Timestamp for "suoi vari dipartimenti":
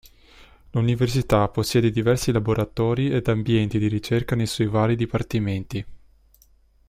4.47-5.85